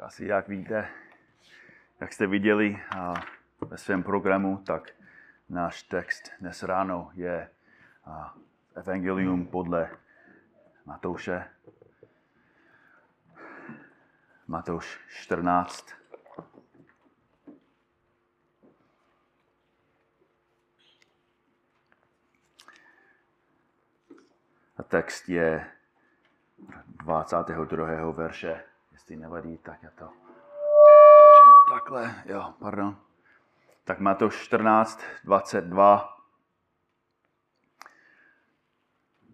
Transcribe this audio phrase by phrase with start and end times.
[0.00, 0.88] Asi jak víte,
[2.00, 2.82] jak jste viděli
[3.60, 4.90] ve svém programu, tak
[5.48, 7.50] náš text dnes ráno je
[8.74, 9.90] Evangelium podle
[10.84, 11.50] Matouše.
[14.46, 15.88] Matouš 14.
[24.76, 25.70] A text je
[27.04, 28.10] 22.
[28.12, 28.69] verše.
[29.10, 30.10] Jestli nevadí, tak já to
[31.74, 32.96] takhle, jo, pardon.
[33.84, 36.16] Tak Matouš 14, 22.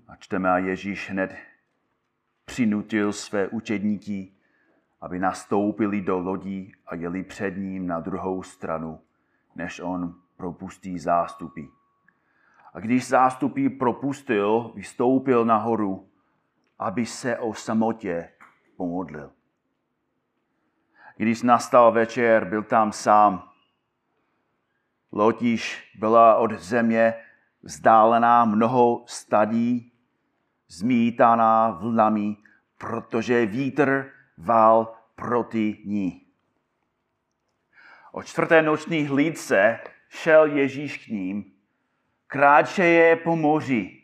[0.09, 1.37] A čteme, a Ježíš hned
[2.45, 4.33] přinutil své učedníky,
[5.01, 9.01] aby nastoupili do lodí a jeli před ním na druhou stranu,
[9.55, 11.63] než on propustí zástupy.
[12.75, 16.09] A když zástupy propustil, vystoupil nahoru,
[16.79, 18.29] aby se o samotě
[18.77, 19.36] pomodlil.
[21.17, 23.49] Když nastal večer, byl tam sám.
[25.13, 27.15] Loď již byla od země
[27.63, 29.93] vzdálená mnoho stadí,
[30.69, 32.37] zmítaná vlnami,
[32.79, 36.27] protože vítr vál proti ní.
[38.13, 41.45] O čtvrté noční hlídce šel Ježíš k ním,
[42.27, 44.03] kráčeje po moři.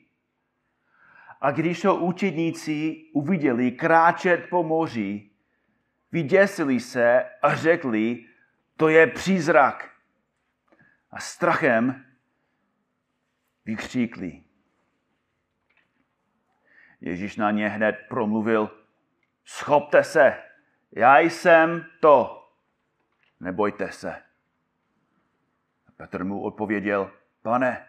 [1.40, 5.31] A když ho učedníci uviděli kráčet po moři,
[6.12, 8.26] vyděsili se a řekli,
[8.76, 9.90] to je přízrak.
[11.10, 12.04] A strachem
[13.64, 14.42] vykříkli.
[17.00, 18.70] Ježíš na ně hned promluvil,
[19.44, 20.42] schopte se,
[20.92, 22.48] já jsem to,
[23.40, 24.12] nebojte se.
[25.86, 27.10] A Petr mu odpověděl,
[27.42, 27.88] pane,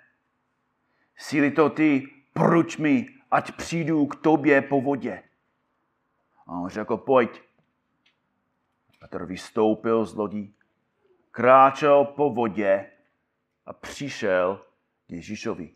[1.16, 5.24] síly to ty, proč mi, ať přijdu k tobě po vodě.
[6.48, 7.42] A on řekl, pojď.
[9.04, 10.56] Petr vystoupil z lodí,
[11.32, 12.92] kráčel po vodě
[13.66, 14.66] a přišel
[15.08, 15.70] k Ježíšovi.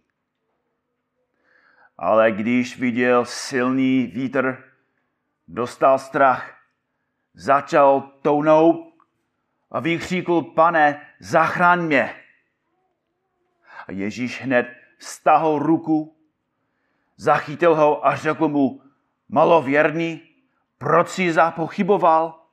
[1.97, 4.63] Ale když viděl silný vítr,
[5.47, 6.57] dostal strach,
[7.33, 8.93] začal tounout
[9.71, 12.15] a vykříkl, pane, zachraň mě.
[13.87, 14.67] A Ježíš hned
[14.99, 16.15] stáhl ruku,
[17.17, 18.81] zachytil ho a řekl mu,
[19.29, 20.21] malověrný,
[20.77, 22.46] proč jsi zapochyboval?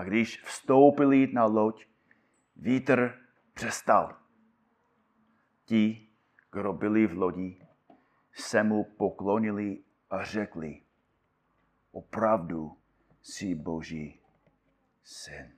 [0.00, 1.86] A když vstoupili na loď,
[2.56, 3.18] vítr
[3.54, 4.16] přestal.
[5.64, 6.08] Ti,
[6.52, 7.66] kdo byli v lodi,
[8.32, 10.82] se mu poklonili a řekli,
[11.92, 12.78] opravdu
[13.22, 14.20] jsi Boží
[15.02, 15.52] syn.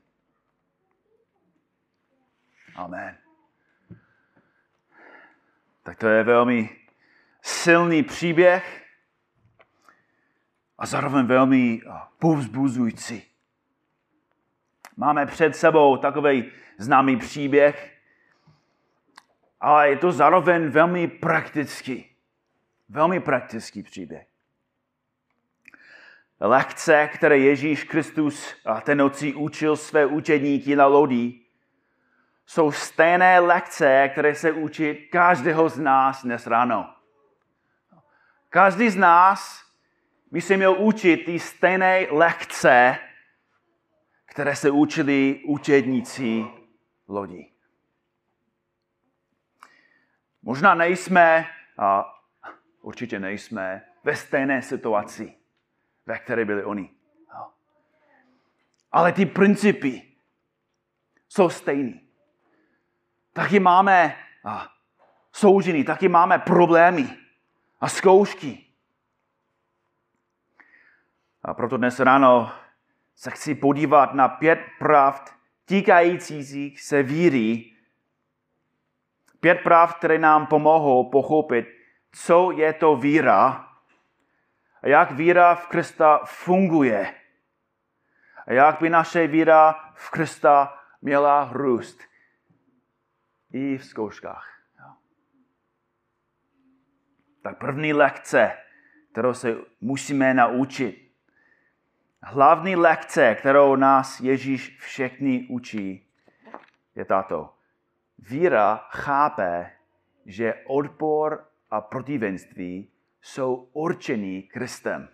[2.74, 3.18] Amen.
[5.82, 6.86] Tak to je velmi
[7.42, 8.84] silný příběh
[10.78, 11.80] a zároveň velmi
[12.18, 13.31] povzbuzující.
[14.96, 17.92] Máme před sebou takový známý příběh,
[19.60, 22.16] ale je to zároveň velmi praktický.
[22.88, 24.26] Velmi praktický příběh.
[26.40, 31.40] Lekce, které Ježíš Kristus a ten nocí učil své učedníky na lodi,
[32.46, 36.94] jsou stejné lekce, které se učí každého z nás dnes ráno.
[38.48, 39.62] Každý z nás
[40.30, 42.98] by se měl učit ty stejné lekce,
[44.32, 46.44] které se učili učedníci
[47.08, 47.52] lodí.
[50.42, 51.46] Možná nejsme,
[51.78, 52.04] a
[52.80, 55.36] určitě nejsme, ve stejné situaci,
[56.06, 56.90] ve které byli oni.
[58.92, 60.12] Ale ty principy
[61.28, 62.00] jsou stejný.
[63.32, 64.16] Taky máme
[65.32, 67.16] soužiny, taky máme problémy
[67.80, 68.66] a zkoušky.
[71.42, 72.61] A proto dnes ráno
[73.22, 75.34] se chci podívat na pět pravd
[75.64, 77.72] týkajících se víry.
[79.40, 81.66] Pět pravd, které nám pomohou pochopit,
[82.12, 83.68] co je to víra
[84.82, 87.14] a jak víra v Krista funguje.
[88.46, 92.00] A jak by naše víra v Krista měla růst
[93.52, 94.48] i v zkouškách.
[97.42, 98.58] Tak první lekce,
[99.12, 101.11] kterou se musíme naučit.
[102.24, 106.08] Hlavní lekce, kterou nás Ježíš všechny učí,
[106.94, 107.54] je tato.
[108.18, 109.70] Víra chápe,
[110.26, 112.92] že odpor a protivenství
[113.22, 115.08] jsou určený Kristem.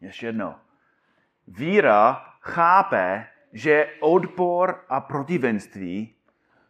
[0.00, 0.60] Ještě jedno.
[1.46, 6.14] Víra chápe, že odpor a protivenství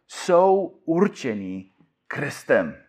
[0.07, 1.71] jsou určený
[2.07, 2.83] Kristem.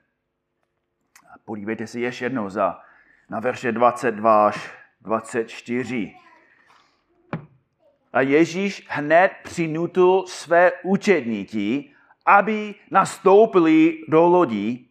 [1.44, 2.80] Podívejte se ještě jednou za,
[3.28, 6.14] na verše 22 až 24.
[8.12, 11.90] A Ježíš hned přinutil své učedníky,
[12.26, 14.90] aby nastoupili do lodí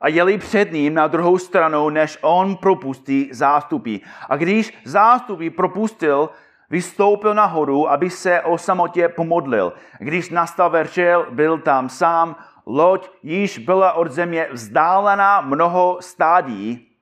[0.00, 3.96] a jeli před ním na druhou stranu, než on propustí zástupy.
[4.28, 6.30] A když zástupy propustil,
[6.70, 9.72] vystoupil nahoru, aby se o samotě pomodlil.
[9.98, 12.36] Když nastal večer, byl tam sám,
[12.66, 16.93] loď již byla od země vzdálená mnoho stádí,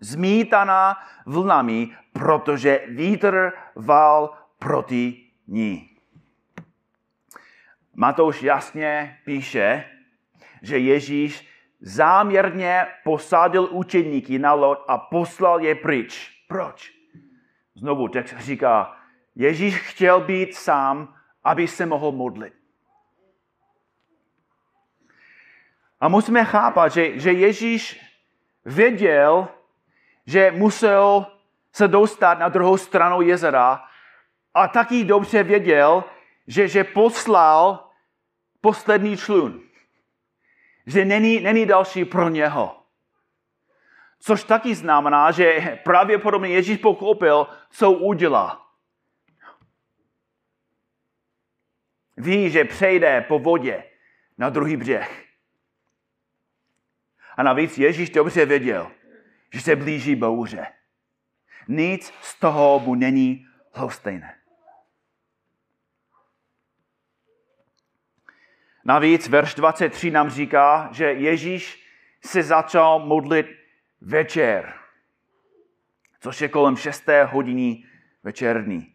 [0.00, 0.96] zmítaná
[1.26, 5.90] vlnami, protože vítr val proti ní.
[7.94, 9.84] Matouš jasně píše,
[10.62, 11.48] že Ježíš
[11.80, 16.32] záměrně posádil učeníky na loď a poslal je pryč.
[16.48, 16.92] Proč?
[17.74, 18.96] Znovu text říká,
[19.34, 21.14] Ježíš chtěl být sám,
[21.44, 22.54] aby se mohl modlit.
[26.00, 28.00] A musíme chápat, že, že Ježíš
[28.64, 29.48] věděl,
[30.26, 31.26] že musel
[31.72, 33.84] se dostat na druhou stranu jezera
[34.54, 36.04] a taky dobře věděl,
[36.46, 37.90] že, že poslal
[38.60, 39.62] poslední člun.
[40.86, 42.82] Že není, není další pro něho.
[44.18, 48.66] Což taky znamená, že pravděpodobně Ježíš pochopil, co udělá.
[52.16, 53.84] Ví, že přejde po vodě
[54.38, 55.24] na druhý břeh.
[57.36, 58.90] A navíc Ježíš dobře věděl,
[59.56, 60.66] že se blíží bouře.
[61.68, 64.34] Nic z toho mu není lhostejné.
[68.84, 71.86] Navíc verš 23 nám říká, že Ježíš
[72.24, 73.46] se začal modlit
[74.00, 74.74] večer,
[76.20, 77.04] což je kolem 6.
[77.24, 77.84] hodiny
[78.22, 78.94] večerní.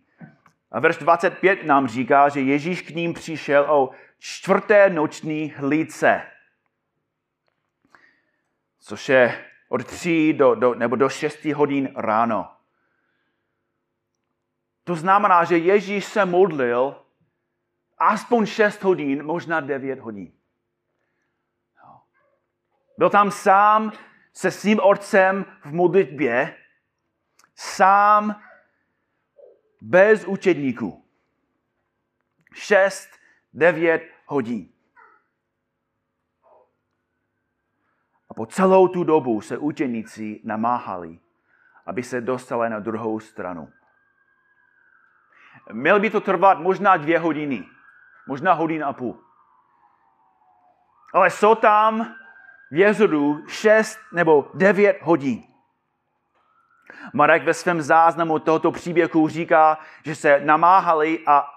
[0.72, 6.22] A verš 25 nám říká, že Ježíš k ním přišel o čtvrté noční hlídce,
[8.80, 12.52] což je od 3 do, do, nebo do 6 hodin ráno.
[14.84, 16.96] To znamená, že Ježíš se modlil
[17.98, 20.32] aspoň 6 hodin, možná 9 hodin.
[22.98, 23.92] Byl tam sám
[24.34, 26.58] se svým otcem v modlitbě,
[27.56, 28.42] sám
[29.82, 31.06] bez učedníků.
[32.54, 33.10] 6,
[33.54, 34.70] 9 hodin.
[38.32, 41.20] A po celou tu dobu se učeníci namáhali,
[41.86, 43.70] aby se dostali na druhou stranu.
[45.72, 47.66] Měl by to trvat možná dvě hodiny,
[48.28, 49.24] možná hodina a půl.
[51.14, 52.16] Ale jsou tam
[52.72, 55.44] v jezoru šest nebo devět hodin.
[57.14, 61.50] Marek ve svém záznamu tohoto příběhu říká, že se namáhali, a,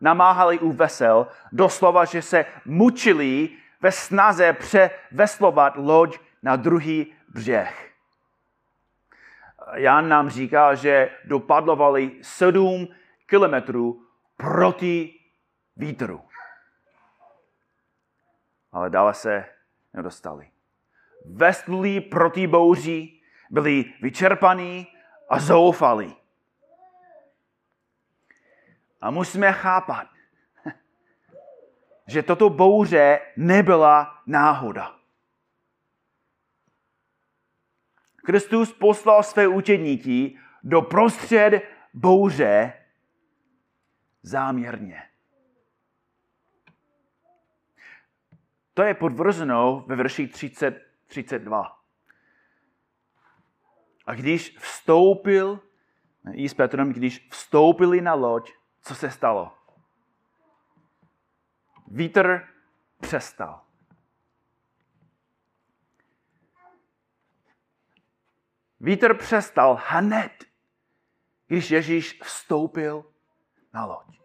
[0.00, 3.48] namáhali u vesel, doslova, že se mučili
[3.80, 7.90] ve snaze převeslovat loď na druhý břeh.
[9.74, 12.88] Jan nám říká, že dopadlovali sedm
[13.26, 14.06] kilometrů
[14.36, 15.20] proti
[15.76, 16.24] vítru.
[18.72, 19.44] Ale dále se
[19.92, 20.50] nedostali.
[21.24, 24.86] Vestlí proti bouři, byli vyčerpaní
[25.28, 26.16] a zoufalí.
[29.00, 30.09] A musíme chápat,
[32.10, 34.98] že toto bouře nebyla náhoda.
[38.16, 41.62] Kristus poslal své učedníky do prostřed
[41.94, 42.72] bouře
[44.22, 45.02] záměrně.
[48.74, 51.80] To je podvrzeno ve verši 30, 32.
[54.06, 55.60] A když vstoupil,
[56.32, 58.52] i s Petrem, když vstoupili na loď,
[58.82, 59.52] co se stalo?
[61.90, 62.48] Vítr
[63.00, 63.60] přestal.
[68.80, 70.44] Vítr přestal hned,
[71.46, 73.04] když Ježíš vstoupil
[73.74, 74.20] na loď.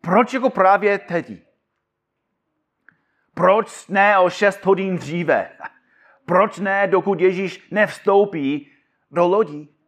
[0.00, 1.32] Proč jako právě teď?
[3.34, 5.58] Proč ne o šest hodin dříve?
[6.24, 8.72] Proč ne, dokud Ježíš nevstoupí
[9.10, 9.79] do lodí?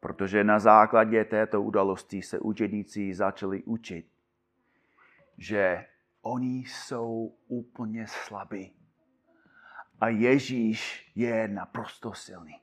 [0.00, 4.06] Protože na základě této události se učedníci začali učit,
[5.38, 5.86] že
[6.22, 8.72] oni jsou úplně slabí.
[10.00, 12.60] A Ježíš je naprosto silný.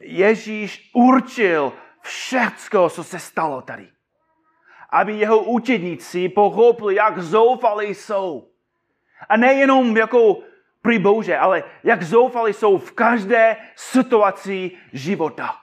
[0.00, 3.92] Ježíš určil všechno, co se stalo tady.
[4.90, 8.50] Aby jeho učedníci pochopili, jak zoufali jsou.
[9.28, 10.49] A nejenom jako
[10.82, 15.56] při Bože, ale jak zoufali jsou v každé situaci života.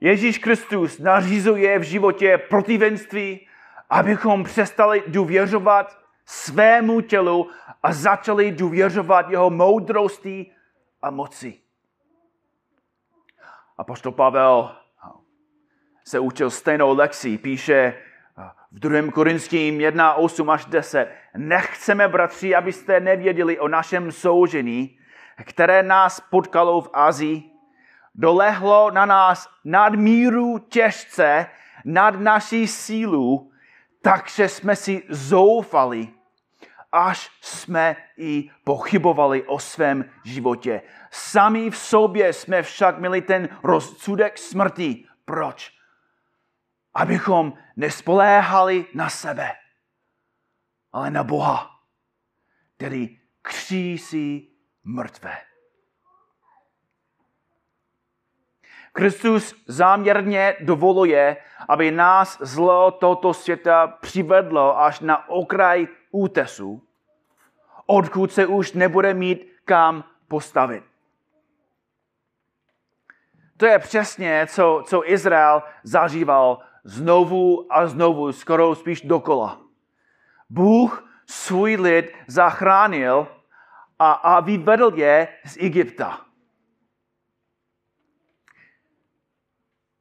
[0.00, 3.46] Ježíš Kristus nařizuje v životě protivenství
[3.90, 7.50] Abychom přestali důvěřovat svému tělu
[7.82, 10.52] a začali důvěřovat jeho moudrosti
[11.02, 11.60] a moci.
[13.78, 14.76] A poštol Pavel
[16.04, 18.02] se učil stejnou lekcí, píše
[18.72, 19.12] v 2.
[19.12, 21.08] Korinským 1, 8 až 10.
[21.36, 24.98] Nechceme, bratři, abyste nevěděli o našem soužení,
[25.44, 27.42] které nás potkalo v Azii.
[28.14, 31.46] Dolehlo na nás nadmíru těžce,
[31.84, 33.52] nad naší sílu,
[34.02, 36.08] takže jsme si zoufali,
[36.92, 40.82] až jsme i pochybovali o svém životě.
[41.10, 45.04] Sami v sobě jsme však měli ten rozsudek smrti.
[45.24, 45.79] Proč?
[46.94, 49.52] Abychom nespoléhali na sebe,
[50.92, 51.70] ale na Boha,
[52.76, 55.36] který křísí mrtvé.
[58.92, 61.36] Kristus záměrně dovoluje,
[61.68, 66.82] aby nás zlo tohoto světa přivedlo až na okraj útesu,
[67.86, 70.84] odkud se už nebude mít kam postavit.
[73.56, 79.60] To je přesně, co, co Izrael zažíval znovu a znovu, skoro spíš dokola.
[80.50, 83.28] Bůh svůj lid zachránil
[83.98, 86.20] a, a vyvedl je z Egypta.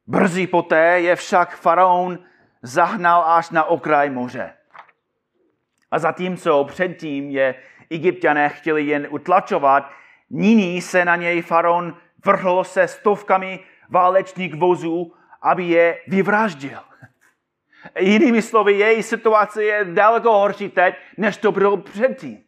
[0.07, 2.19] Brzy poté je však faraon
[2.61, 4.53] zahnal až na okraj moře.
[5.91, 7.55] A zatímco předtím je
[7.89, 9.91] egyptiané chtěli jen utlačovat,
[10.29, 13.59] nyní se na něj faraon vrhl se stovkami
[13.89, 16.79] válečných vozů, aby je vyvraždil.
[17.99, 22.43] Jinými slovy, její situace je daleko horší teď, než to bylo předtím.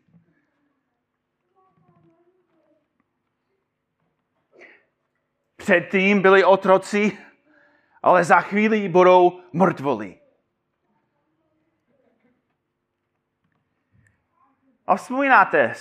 [5.56, 7.18] Předtím byli otroci,
[8.04, 10.20] ale za chvíli budou mrtvoli.
[14.88, 15.74] A vzpomínáte,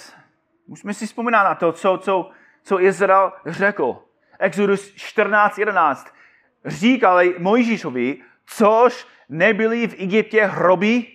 [0.67, 2.31] musíme si vzpomínat na to, co, co,
[2.63, 4.05] co Izrael řekl.
[4.39, 6.20] Exodus 14.11.
[6.65, 11.07] Říkali Mojžíšovi, což nebyli v Egyptě hroby,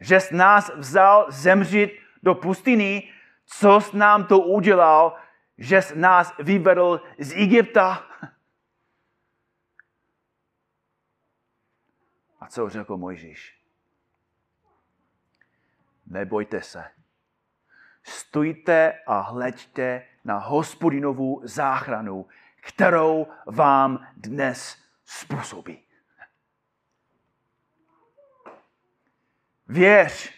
[0.00, 1.90] že s nás vzal zemřít
[2.22, 3.12] do pustiny,
[3.46, 5.16] co s nám to udělal,
[5.58, 8.06] že s nás vyvedl z Egypta.
[12.40, 13.58] A co řekl Mojžíš?
[16.06, 16.84] Nebojte se.
[18.02, 22.26] Stojte a hleďte na hospodinovu záchranu,
[22.62, 25.84] kterou vám dnes způsobí.
[29.68, 30.32] Věř.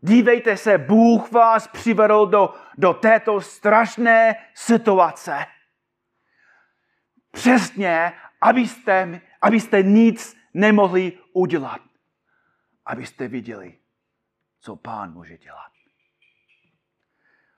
[0.00, 5.46] Dívejte se, Bůh vás přivedl do, do této strašné situace.
[7.30, 11.80] Přesně, abyste, abyste nic nemohli udělat.
[12.84, 13.78] Abyste viděli,
[14.60, 15.73] co pán může dělat.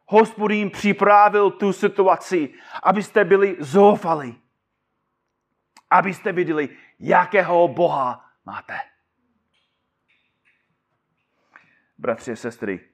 [0.06, 4.34] Hospodin připravil tu situaci, abyste byli zoufali.
[5.90, 8.78] Abyste viděli, jakého Boha máte.
[11.98, 12.88] Bratři a sestry,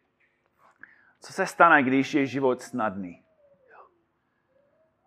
[1.20, 3.24] co se stane, když je život snadný?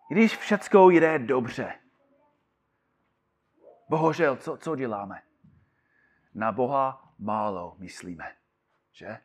[0.08, 1.78] Když všecko jde dobře.
[3.88, 5.22] Bohužel, co, co děláme?
[6.34, 8.36] Na Boha málo myslíme,
[8.92, 9.18] že?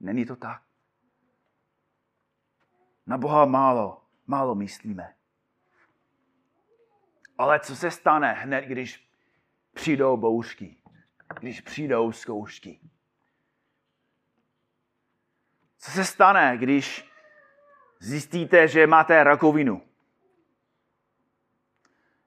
[0.00, 0.62] Není to tak?
[3.06, 5.14] Na Boha málo, málo myslíme.
[7.38, 9.08] Ale co se stane hned, když
[9.74, 10.76] přijdou bouřky,
[11.40, 12.80] když přijdou zkoušky?
[15.78, 17.10] Co se stane, když
[18.00, 19.82] zjistíte, že máte rakovinu?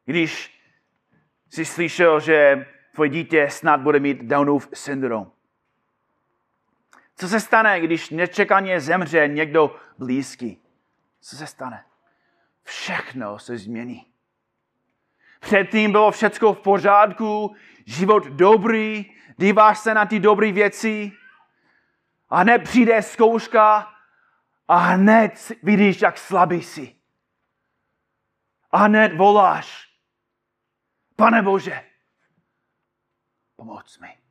[0.05, 0.61] Když
[1.49, 5.31] jsi slyšel, že tvoje dítě snad bude mít Downův syndrom?
[7.15, 10.64] Co se stane, když nečekaně zemře někdo blízký?
[11.25, 11.85] Co se stane?
[12.63, 14.13] Všechno se změní.
[15.39, 17.55] Předtím bylo všechno v pořádku,
[17.85, 21.11] život dobrý, díváš se na ty dobré věci
[22.29, 23.93] a hned přijde zkouška
[24.67, 26.95] a hned vidíš, jak slabý jsi.
[28.71, 29.97] A hned voláš,
[31.15, 31.91] pane Bože,
[33.55, 34.24] pomoc mi.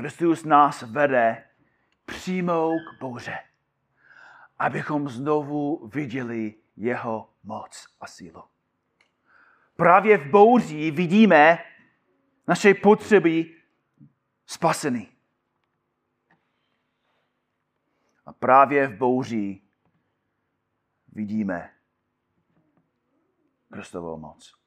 [0.00, 1.44] Kristus nás vede
[2.04, 3.38] přímo k Bože,
[4.58, 8.42] abychom znovu viděli jeho moc a sílu.
[9.76, 11.58] Právě v bouří vidíme
[12.48, 13.56] naše potřeby
[14.46, 15.12] spaseny.
[18.26, 19.68] A právě v bouří
[21.12, 21.74] vidíme
[23.72, 24.59] Kristovou moc.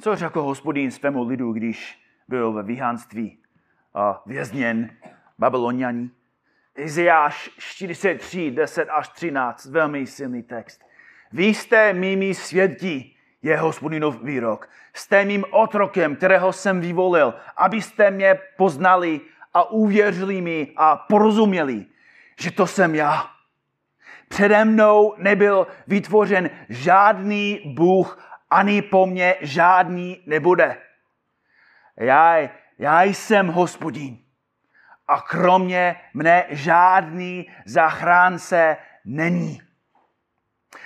[0.00, 3.38] Co řekl hospodín svému lidu, když byl ve vyhánství
[3.94, 4.90] a vězněn
[5.38, 6.10] Babylonianí?
[6.76, 10.80] Izajáš 43, 10 až 13, velmi silný text.
[11.32, 13.10] Vy jste mými svědky,
[13.42, 14.68] je hospodinov výrok.
[14.94, 19.20] Jste mým otrokem, kterého jsem vyvolil, abyste mě poznali
[19.54, 21.86] a uvěřili mi a porozuměli,
[22.40, 23.30] že to jsem já.
[24.28, 30.76] Přede mnou nebyl vytvořen žádný Bůh, ani po mně žádný nebude.
[31.96, 34.18] Já, já jsem hospodin
[35.08, 39.62] a kromě mne žádný zachránce není.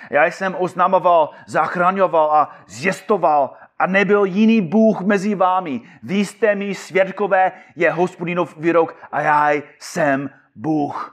[0.09, 5.81] Já jsem oznamoval, zachraňoval a zjistoval a nebyl jiný Bůh mezi vámi.
[6.03, 11.11] Vy jste mi svědkové, je hospodinov výrok a já jsem Bůh.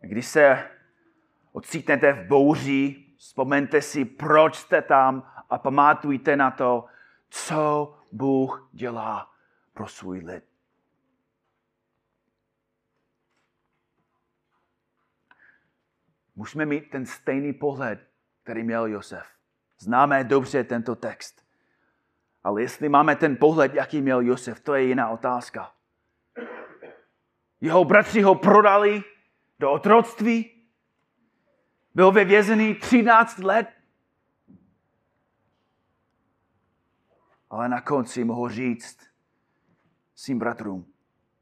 [0.00, 0.68] Když se
[1.52, 6.84] ocitnete v bouři, vzpomeňte si, proč jste tam a pamatujte na to,
[7.30, 9.30] co Bůh dělá
[9.72, 10.44] pro svůj lid.
[16.36, 18.10] Musíme mít ten stejný pohled,
[18.42, 19.26] který měl Josef.
[19.78, 21.46] Známe dobře tento text.
[22.44, 25.72] Ale jestli máme ten pohled, jaký měl Josef, to je jiná otázka.
[27.60, 29.02] Jeho bratři ho prodali
[29.58, 30.61] do otroctví.
[31.94, 33.68] Byl ve vězení 13 let.
[37.50, 38.98] Ale na konci mohl říct
[40.14, 40.92] svým bratrům,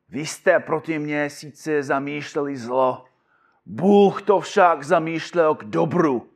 [0.08, 3.04] vy jste proti mně sice zamýšleli zlo,
[3.66, 6.30] Bůh to však zamýšlel k dobru,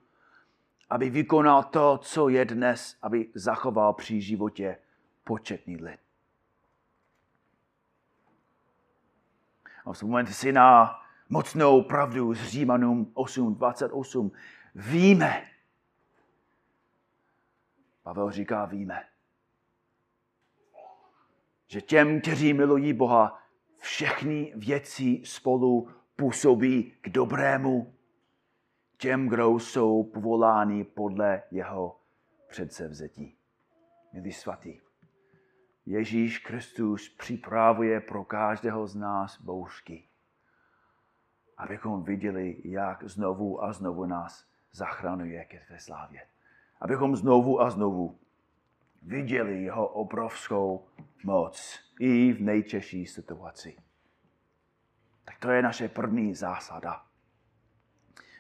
[0.91, 4.79] aby vykonal to, co je dnes, aby zachoval při životě
[5.25, 6.01] početný lid.
[9.85, 14.31] A vzpomeňte si na mocnou pravdu z Římanům 8.28.
[14.75, 15.43] Víme.
[18.03, 19.05] Pavel říká víme.
[21.67, 23.43] Že těm, kteří milují Boha,
[23.79, 27.95] všechny věci spolu působí k dobrému
[28.97, 32.01] těm, kdo jsou povoláni podle jeho
[32.49, 33.37] předsevzetí.
[34.13, 34.81] Milí svatý,
[35.87, 40.09] Ježíš Kristus připravuje pro každého z nás bouřky,
[41.59, 46.21] abychom viděli, jak znovu a znovu nás zachraňuje ke své slávě.
[46.81, 48.19] Abychom znovu a znovu
[49.03, 50.87] viděli jeho obrovskou
[51.25, 53.77] moc i v nejtěžší situaci.
[55.25, 57.03] Tak to je naše první zásada.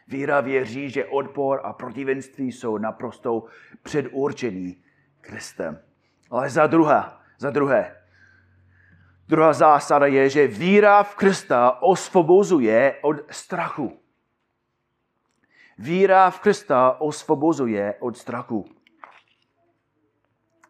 [0.08, 3.44] Víra věří, že odpor a protivenství jsou naprosto
[3.82, 4.84] předurčení
[5.20, 5.78] Kristem.
[6.30, 7.04] Ale za druhé,
[7.38, 8.03] za druhé,
[9.28, 14.00] druhá zásada je, že víra v Krista osvobozuje od strachu.
[15.78, 18.64] Víra v Krista osvobozuje od strachu.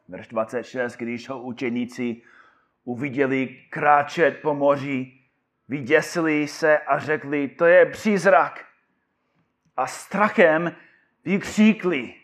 [0.08, 2.22] Verš 26, když ho učeníci
[2.84, 5.12] uviděli kráčet po moři,
[5.68, 8.64] vyděsili se a řekli, to je přízrak.
[9.76, 10.76] A strachem
[11.24, 12.14] vykříkli.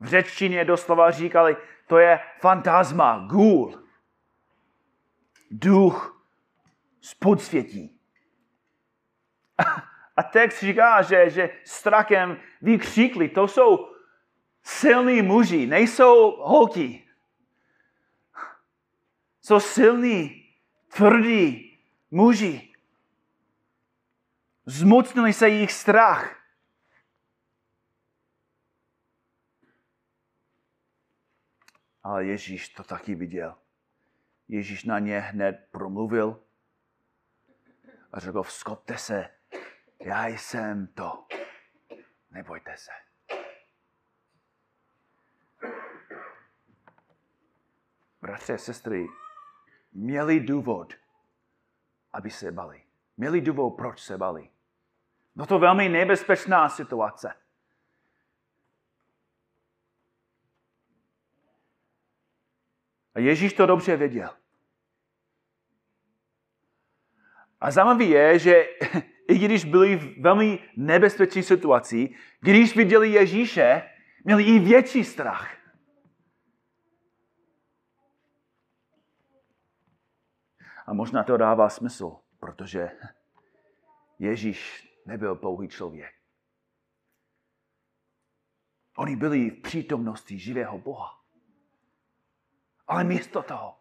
[0.00, 3.83] V řečtině doslova říkali, to je fantasma, gůl.
[5.50, 6.26] Duch
[7.00, 8.00] z podsvětí.
[10.16, 13.94] A text říká, že, že strachem vykříkli, to jsou
[14.62, 17.08] silní muži, nejsou holky.
[19.40, 20.54] Jsou silní,
[20.96, 21.78] tvrdí,
[22.10, 22.74] muži.
[24.66, 26.40] Zmocnili se jich strach.
[32.02, 33.63] Ale Ježíš to taky viděl.
[34.48, 36.42] Ježíš na ně hned promluvil
[38.12, 39.30] a řekl, vzkopte se,
[40.00, 41.26] já jsem to.
[42.30, 42.90] Nebojte se.
[48.20, 49.06] Bratře, sestry,
[49.92, 50.94] měli důvod
[52.14, 52.82] aby se bali.
[53.16, 54.50] Měli důvod, proč se bali.
[55.34, 57.34] Bylo to velmi nebezpečná situace.
[63.14, 64.30] A Ježíš to dobře věděl.
[67.60, 68.64] A zajímavé je, že
[69.28, 73.82] i když byli v velmi nebezpečné situaci, když viděli Ježíše,
[74.24, 75.56] měli i větší strach.
[80.86, 82.90] A možná to dává smysl, protože
[84.18, 86.14] Ježíš nebyl pouhý člověk.
[88.96, 91.23] Oni byli v přítomnosti živého Boha.
[92.86, 93.78] Ale místo toho,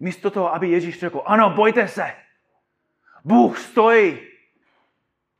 [0.00, 2.16] místo toho, aby Ježíš řekl, ano, bojte se,
[3.24, 4.28] Bůh stojí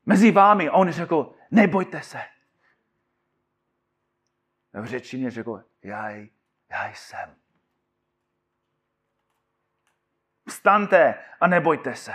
[0.07, 0.69] mezi vámi.
[0.69, 2.21] A on řekl, nebojte se.
[4.73, 6.11] V řečtině řekl, já,
[6.71, 7.37] já jsem.
[10.49, 12.15] Vstaňte a nebojte se.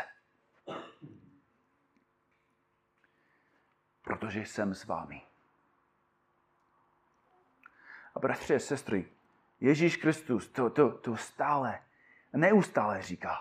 [4.01, 5.21] Protože jsem s vámi.
[8.15, 9.12] A bratři a sestry,
[9.63, 11.80] Ježíš Kristus to, to, to stále,
[12.34, 13.38] neustále říká.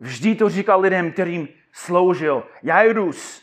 [0.00, 2.46] Vždy to říkal lidem, kterým sloužil.
[2.62, 3.42] Jairus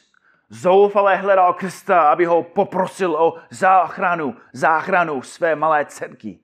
[0.49, 6.39] zoufale hledal Krista, aby ho poprosil o záchranu, záchranu své malé dcerky.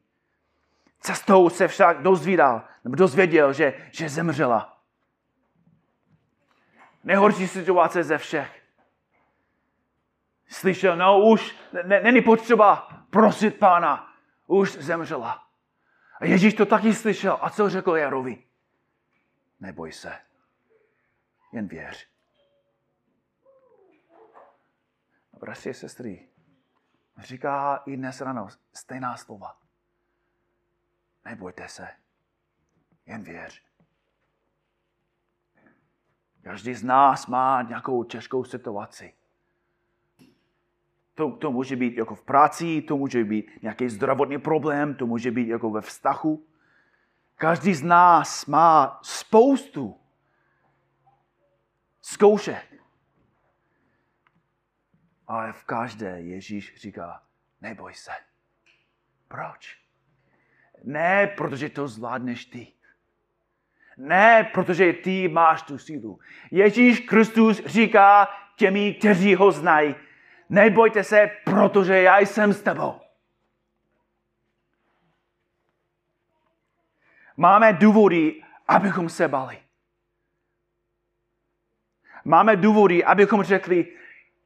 [1.00, 4.78] Cestou se však dozvídal, nebo dozvěděl, že, že zemřela.
[7.04, 8.62] Nejhorší situace ze všech.
[10.48, 14.11] Slyšel, no už ne, není potřeba prosit pána,
[14.52, 15.48] už zemřela.
[16.20, 17.38] A Ježíš to taky slyšel.
[17.42, 18.44] A co řekl Jarovi?
[19.60, 20.20] Neboj se,
[21.52, 22.10] jen věř.
[25.34, 26.30] A bratři a sestry,
[27.18, 29.58] říká i dnes ráno stejná slova.
[31.26, 31.88] Nebojte se,
[33.06, 33.64] jen věř.
[36.42, 39.14] Každý z nás má nějakou těžkou situaci.
[41.22, 45.32] To, to může být jako v práci, to může být nějaký zdravotní problém, to může
[45.32, 46.46] být jako ve vztahu.
[47.36, 49.98] Každý z nás má spoustu
[52.02, 52.74] zkoušek.
[55.28, 57.24] Ale v každé Ježíš říká,
[57.62, 58.12] neboj se.
[59.28, 59.78] Proč?
[60.84, 62.68] Ne, protože to zvládneš ty.
[63.98, 66.20] Ne, protože ty máš tu sílu.
[66.52, 69.96] Ježíš Kristus říká těmi, kteří ho znají,
[70.52, 73.02] nebojte se, protože já jsem s tebou.
[77.38, 79.58] Máme důvody, abychom se bali.
[82.26, 83.98] Máme důvody, abychom řekli,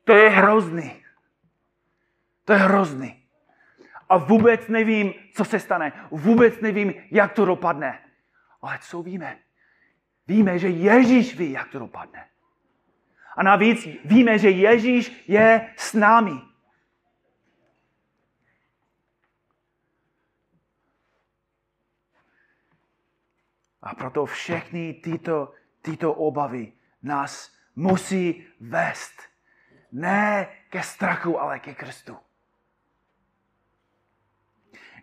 [0.03, 1.03] to je hrozný.
[2.45, 3.27] To je hrozný.
[4.09, 6.07] A vůbec nevím, co se stane.
[6.11, 7.99] Vůbec nevím, jak to dopadne.
[8.61, 9.39] Ale co víme?
[10.27, 12.27] Víme, že Ježíš ví, jak to dopadne.
[13.35, 16.41] A navíc víme, že Ježíš je s námi.
[23.81, 29.21] A proto všechny tyto, tyto obavy nás musí vést.
[29.91, 32.17] Ne ke strachu, ale ke Kristu.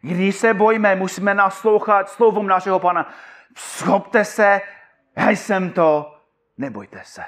[0.00, 3.14] Když se bojíme, musíme naslouchat slovům našeho Pana.
[3.56, 4.60] Schopte se,
[5.16, 6.20] já jsem to,
[6.58, 7.24] nebojte se.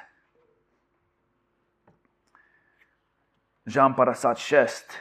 [3.66, 4.92] Žán 56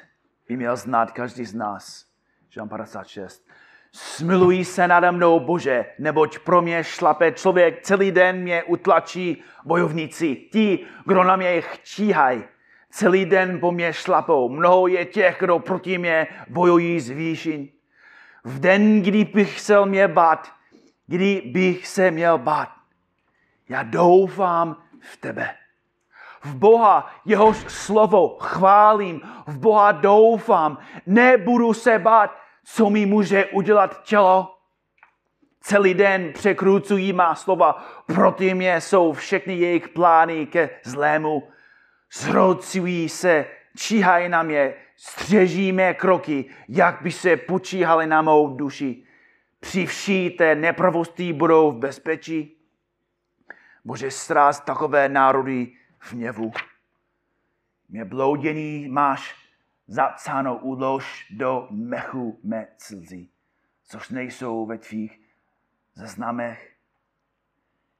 [0.48, 2.06] by měl znát každý z nás.
[2.50, 3.48] Žán 56.
[3.92, 10.36] Smilují se nade mnou, Bože, neboť pro mě šlape člověk, celý den mě utlačí bojovníci,
[10.36, 12.44] ti, kdo na mě chčíhají.
[12.90, 14.50] Celý den po mě šlapou.
[14.50, 17.70] Mnoho je těch, kdo proti mě bojují z výšin.
[18.44, 20.52] V den, kdy bych se mě bát,
[21.08, 22.70] kdy bych se měl bát,
[23.70, 25.63] já doufám v tebe.
[26.44, 34.04] V Boha, jehož slovo chválím, v Boha doufám, nebudu se bát, co mi může udělat
[34.04, 34.56] tělo.
[35.62, 41.48] Celý den překrucují má slova, proti mě jsou všechny jejich plány ke zlému.
[42.14, 43.46] Zhrocují se,
[43.78, 49.04] číhají na mě, střeží mé kroky, jak by se počíhali na mou duši.
[49.60, 52.58] Při vší té nepravosti budou v bezpečí.
[53.86, 55.72] Bože, sráz takové národy
[56.04, 56.52] v něvu.
[57.90, 59.36] Mě bloudění máš
[59.88, 63.28] zapsáno ulož do mechu mé slzy,
[63.84, 65.22] což nejsou ve tvých
[65.94, 66.76] zaznamech.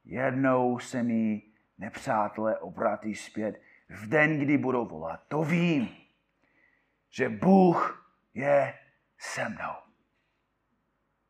[0.04, 1.42] Jednou se mi
[1.78, 5.20] nepřátelé obrátí zpět v den, kdy budou volat.
[5.28, 5.96] To vím,
[7.10, 8.78] že Bůh je
[9.18, 9.74] se mnou.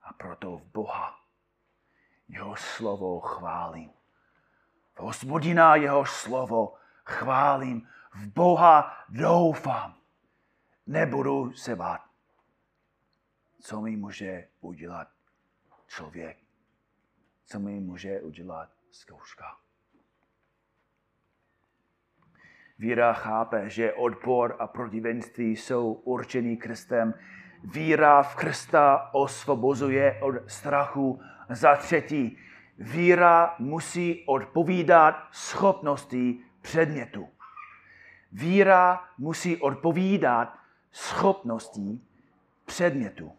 [0.02, 1.20] A proto v Boha
[2.28, 3.90] jeho slovo chválím.
[4.94, 7.88] V hospodina jeho slovo chválím.
[8.14, 9.94] V Boha doufám.
[10.87, 12.00] Nebudu se bát.
[13.61, 15.09] Co mi může udělat
[15.87, 16.38] člověk?
[17.44, 19.57] Co mi může udělat zkouška?
[22.78, 27.14] Víra chápe, že odpor a protivenství jsou určený Kristem.
[27.64, 31.20] Víra v Krista osvobozuje od strachu.
[31.50, 32.38] Za třetí,
[32.78, 37.28] víra musí odpovídat schopnosti předmětu.
[38.32, 40.58] Víra musí odpovídat
[40.92, 42.08] schopností
[42.64, 43.32] předmětu.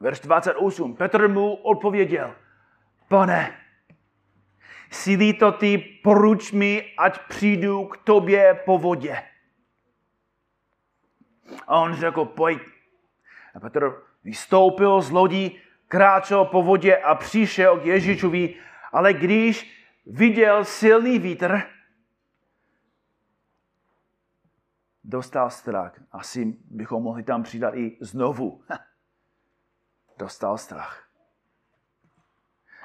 [0.00, 0.96] Verš 28.
[0.96, 2.34] Petr mu odpověděl,
[3.08, 3.62] pane,
[4.92, 9.22] Sílí to ty, poruč mi, ať přijdu k tobě po vodě.
[11.66, 12.62] A on řekl, pojď.
[13.54, 15.60] A Petr vystoupil z lodí,
[15.92, 18.54] kráčel po vodě a přišel k Ježíšovi,
[18.92, 21.62] ale když viděl silný vítr,
[25.04, 25.92] dostal strach.
[26.12, 28.64] Asi bychom mohli tam přidat i znovu.
[30.18, 31.08] Dostal strach.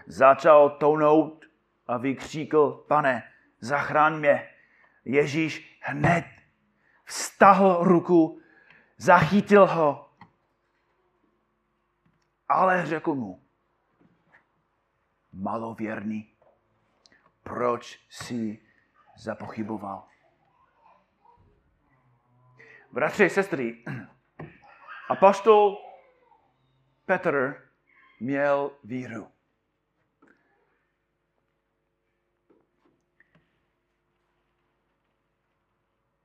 [0.08, 1.46] Začal tounout
[1.88, 3.24] a vykříkl, pane,
[3.60, 4.50] zachraň mě.
[5.06, 6.26] Ježíš hned
[7.06, 8.42] vztahl ruku,
[8.98, 10.07] zachytil ho,
[12.50, 13.44] ale řekl mu,
[15.34, 16.34] malověrný,
[17.44, 18.66] proč jsi
[19.18, 20.08] zapochyboval?
[22.92, 23.84] Bratři a sestry,
[27.06, 27.64] Petr
[28.20, 29.32] měl víru.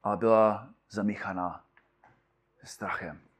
[0.03, 1.65] A byla zamíchaná
[2.65, 3.32] strachem.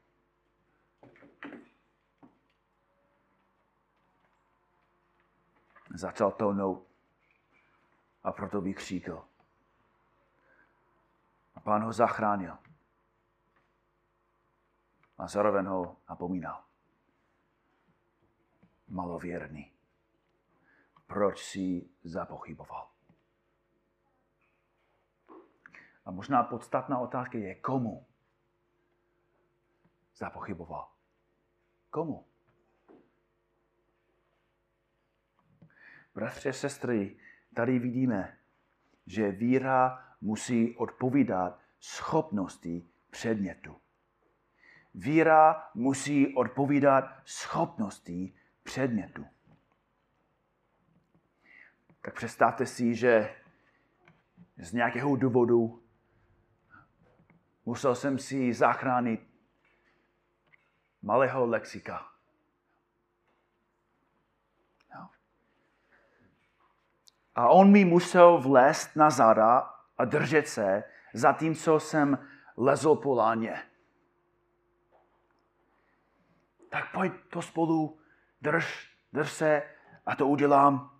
[5.93, 6.87] Začal tounout
[8.23, 9.25] a proto vykříkl.
[11.55, 12.57] A pán ho zachránil
[15.17, 16.63] a zároveň ho napomínal.
[18.87, 19.71] Malověrný.
[21.07, 22.89] Proč si zapochyboval?
[26.05, 28.07] A možná podstatná otázka je, komu
[30.15, 30.91] zapochyboval?
[31.89, 32.32] Komu?
[36.15, 37.17] Bratři a sestry,
[37.55, 38.37] tady vidíme,
[39.05, 43.75] že víra musí odpovídat schopnosti předmětu.
[44.95, 49.25] Víra musí odpovídat schopnosti předmětu.
[52.01, 53.35] Tak představte si, že
[54.57, 55.83] z nějakého důvodu
[57.65, 59.27] musel jsem si zachránit
[61.01, 62.12] malého lexika.
[67.35, 73.63] A on mi musel vlézt na zada a držet se, zatímco jsem lezl po láně
[76.73, 77.99] tak pojď to spolu,
[78.41, 79.63] drž, drž se
[80.05, 80.91] a to udělám.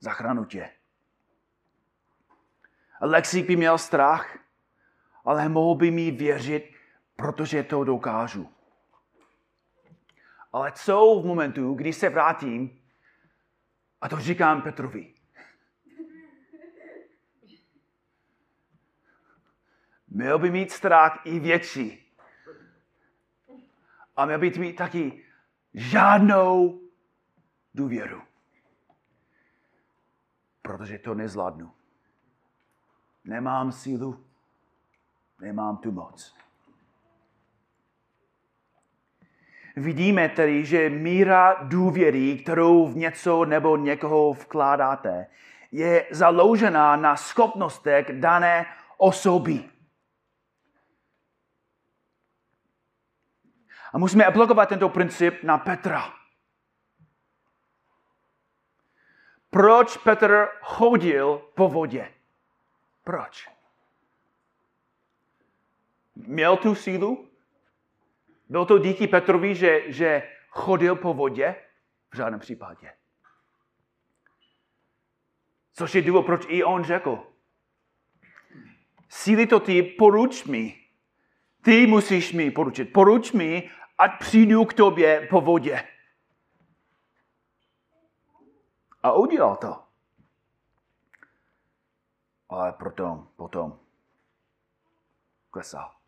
[0.00, 0.70] Zachranu tě.
[3.00, 4.38] Lexík by měl strach,
[5.24, 6.74] ale mohl by mi věřit,
[7.16, 8.52] protože to dokážu.
[10.52, 12.79] Ale co v momentu, kdy se vrátím,
[14.00, 15.14] a to říkám Petrovi.
[20.08, 22.12] Měl by mít strach i větší
[24.16, 25.24] a měl být mít taky
[25.74, 26.80] žádnou
[27.74, 28.22] důvěru.
[30.62, 31.72] Protože to nezvládnu.
[33.24, 34.26] Nemám sílu,
[35.40, 36.36] nemám tu moc.
[39.80, 45.26] Vidíme tedy, že míra důvěry, kterou v něco nebo někoho vkládáte,
[45.72, 48.66] je založená na schopnostech dané
[48.96, 49.70] osoby.
[53.92, 56.12] A musíme aplikovat tento princip na Petra.
[59.50, 62.14] Proč Petr chodil po vodě?
[63.04, 63.48] Proč?
[66.14, 67.29] Měl tu sílu?
[68.50, 71.56] Byl to díky Petrovi, že, že chodil po vodě?
[72.10, 72.92] V žádném případě.
[75.72, 77.26] Což je důvod, proč i on řekl.
[79.08, 80.80] Síly to ty, poruč mi.
[81.62, 82.92] Ty musíš mi poručit.
[82.92, 85.88] Poruč mi, ať přijdu k tobě po vodě.
[89.02, 89.84] A udělal to.
[92.48, 93.80] Ale potom, potom
[95.50, 95.99] klesal.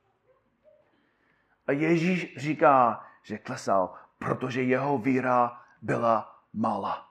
[1.66, 7.08] A Ježíš říká, že klesal, protože jeho víra byla malá.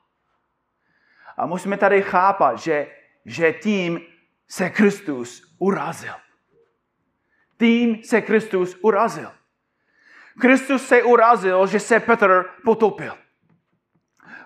[1.38, 2.88] A musíme tady chápat, že,
[3.26, 4.02] že tím
[4.48, 6.14] se Kristus urazil.
[7.60, 9.32] Tím se Kristus urazil.
[10.40, 13.18] Kristus se urazil, že se Petr potopil.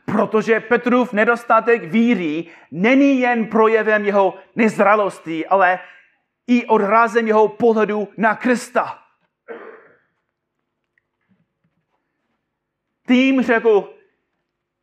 [0.06, 5.80] Protože Petrův nedostatek víry není jen projevem jeho nezralosti, ale
[6.48, 9.05] i odrazem jeho pohledu na Krista.
[13.08, 13.94] Tím řekl,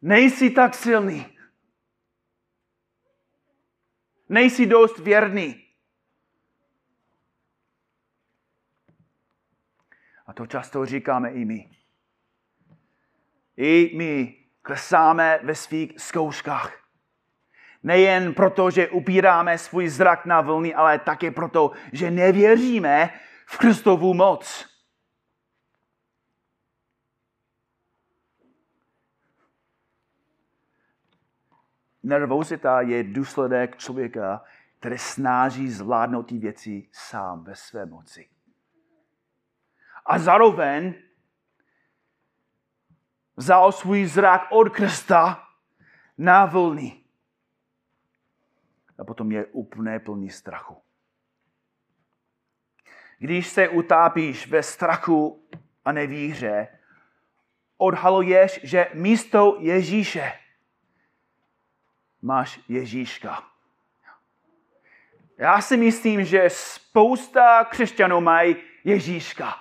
[0.03, 1.27] nejsi tak silný.
[4.29, 5.65] Nejsi dost věrný.
[10.27, 11.71] A to často říkáme i my.
[13.57, 16.83] I my klesáme ve svých zkouškách.
[17.83, 23.11] Nejen proto, že upíráme svůj zrak na vlny, ale také proto, že nevěříme
[23.47, 24.72] v Kristovu moc.
[32.03, 34.45] Nervozita je důsledek člověka,
[34.79, 38.29] který snaží zvládnout ty věci sám ve své moci.
[40.07, 40.95] A zároveň
[43.37, 45.49] vzal svůj zrak od Krista
[46.19, 47.05] na vlny.
[48.99, 50.83] A potom je úplně plný strachu.
[53.19, 55.49] Když se utápíš ve strachu
[55.85, 56.69] a nevíře,
[57.77, 60.42] odhaluješ, že místo Ježíše
[62.23, 63.43] máš Ježíška.
[65.39, 69.57] Já si myslím, že spousta křesťanů mají Ježíška.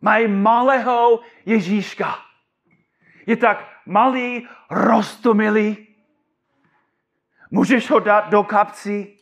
[0.00, 2.18] Mají malého Ježíška.
[3.26, 5.86] Je tak malý, rostomilý.
[7.50, 9.16] Můžeš ho dát do kapci.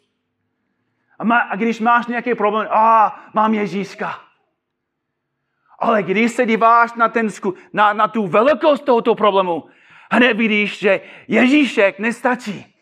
[1.18, 4.20] A, má, a když máš nějaký problém, a mám Ježíška.
[5.79, 7.29] Ale když se díváš na, ten,
[7.72, 9.68] na, na tu velikost tohoto problému,
[10.10, 12.74] hned vidíš, že Ježíšek nestačí.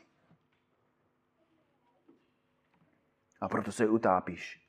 [3.41, 4.67] A proto se utápíš.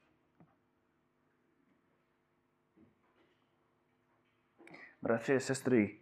[5.01, 5.99] Bratři a sestry,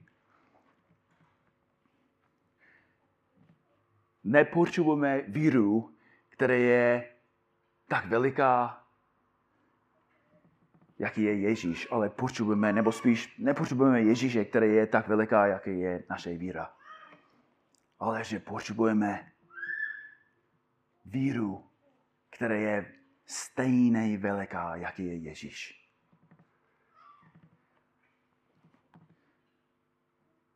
[4.23, 5.95] nepotřebujeme víru,
[6.29, 7.15] která je
[7.87, 8.84] tak veliká,
[10.99, 16.03] jaký je Ježíš, ale potřebujeme, nebo spíš nepotřebujeme Ježíše, který je tak veliká, jaký je
[16.09, 16.73] naše víra.
[17.99, 19.31] Ale že potřebujeme
[21.05, 21.63] víru,
[22.29, 22.93] která je
[23.25, 25.85] stejně veliká, jaký je Ježíš.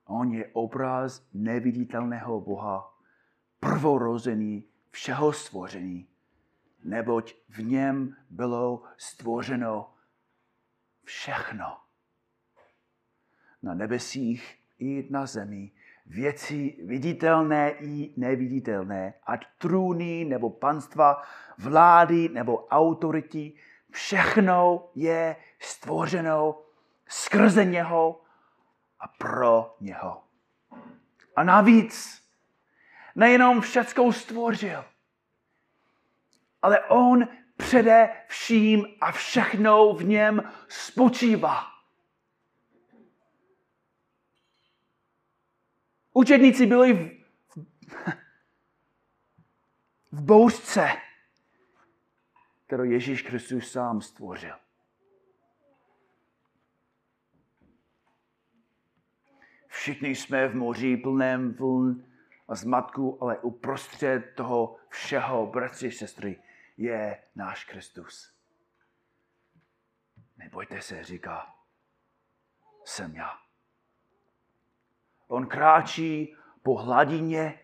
[0.05, 2.97] On je obraz neviditelného Boha,
[3.59, 6.07] prvorozený všeho stvoření,
[6.83, 9.93] neboť v něm bylo stvořeno
[11.09, 11.77] všechno.
[13.61, 15.71] Na nebesích i na zemi,
[16.05, 21.21] věci viditelné i neviditelné, ať trůny nebo panstva,
[21.57, 23.53] vlády nebo autority,
[23.91, 26.61] všechno je stvořeno
[27.07, 28.21] skrze něho
[28.99, 30.23] a pro něho.
[31.35, 32.23] A navíc
[33.15, 34.85] nejenom všeckou stvořil,
[36.61, 37.27] ale on
[37.59, 41.63] přede vším a všechno v něm spočívá.
[46.13, 47.19] Učedníci byli v,
[50.11, 50.89] v bouřce,
[52.65, 54.55] kterou Ježíš Kristus sám stvořil.
[59.67, 62.05] Všichni jsme v moři plném vln
[62.47, 66.41] a zmatku, ale uprostřed toho všeho, bratři, sestry,
[66.79, 68.33] je náš Kristus.
[70.37, 71.55] Nebojte se, říká,
[72.85, 73.37] jsem já.
[75.27, 77.59] On kráčí po hladině,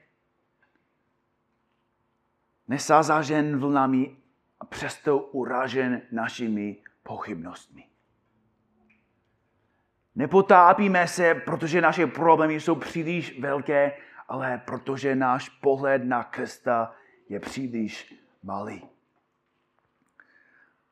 [2.68, 4.18] nesázažen vlnami
[4.60, 7.90] a přesto uražen našimi pochybnostmi.
[10.16, 13.98] Nepotápíme se, protože naše problémy jsou příliš velké,
[14.28, 16.96] ale protože náš pohled na Krista
[17.30, 18.95] je příliš malý.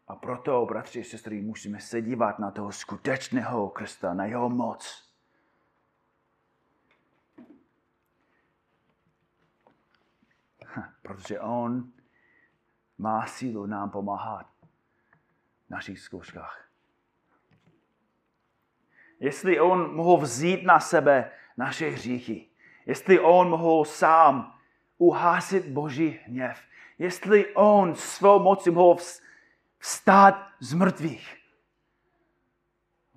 [0.08, 5.14] A proto, bratři a sestry, musíme se dívat na toho skutečného Krista, na jeho moc.
[11.02, 11.92] Protože on
[12.98, 14.48] má sílu nám pomáhat
[15.68, 16.70] v našich zkouškách.
[19.20, 22.50] Jestli on mohl vzít na sebe naše hříchy,
[22.86, 24.60] jestli on mohl sám
[24.98, 26.62] uhásit Boží hněv,
[27.00, 28.98] jestli on svou moci mohl
[29.84, 31.38] vstát z mrtvých,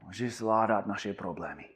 [0.02, 1.68] může zvládat naše problémy.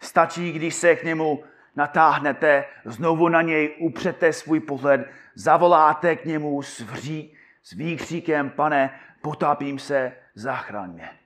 [0.00, 1.44] Stačí, když se k němu
[1.76, 9.00] natáhnete, znovu na něj upřete svůj pohled, zavoláte k němu s, vří, s výkříkem, pane,
[9.22, 11.18] potápím se, zachraň mě.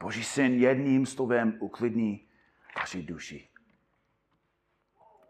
[0.00, 2.28] Boží syn jedním slovem uklidní
[2.76, 3.48] vaši duši.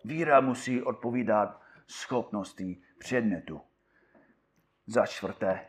[0.04, 3.69] Víra musí odpovídat schopnosti předmětu.
[4.93, 5.61] Za čtvrté,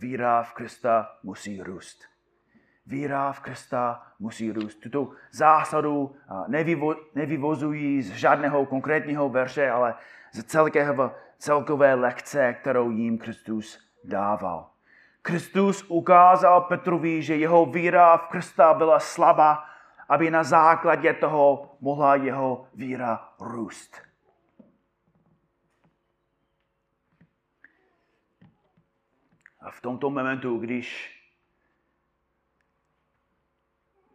[0.00, 2.04] víra v Krista musí růst.
[2.86, 4.74] Víra v Krista musí růst.
[4.74, 6.16] Tuto zásadu
[6.48, 9.94] nevyvo, nevyvozují z žádného konkrétního verše, ale
[10.32, 14.70] z celkové, celkové lekce, kterou jim Kristus dával.
[15.22, 19.64] Kristus ukázal Petrovi, že jeho víra v Krista byla slabá,
[20.08, 24.11] aby na základě toho mohla jeho víra růst.
[29.62, 31.18] A v tomto momentu, když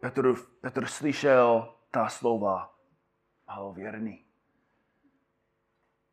[0.00, 2.74] Petr, Petr slyšel ta slova,
[3.72, 4.24] věrný.